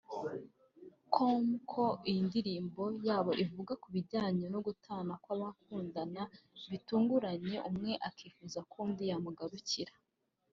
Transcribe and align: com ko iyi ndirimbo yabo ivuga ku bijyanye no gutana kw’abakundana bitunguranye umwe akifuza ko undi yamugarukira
com 1.13 1.43
ko 1.71 1.85
iyi 2.09 2.21
ndirimbo 2.27 2.83
yabo 3.07 3.31
ivuga 3.43 3.73
ku 3.81 3.87
bijyanye 3.95 4.45
no 4.53 4.59
gutana 4.67 5.13
kw’abakundana 5.23 6.21
bitunguranye 6.71 7.55
umwe 7.69 7.91
akifuza 8.09 8.59
ko 8.71 8.75
undi 8.85 9.03
yamugarukira 9.11 9.93